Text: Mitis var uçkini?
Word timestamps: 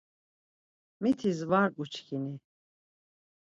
Mitis 1.01 1.39
var 1.49 1.69
uçkini? 1.81 2.33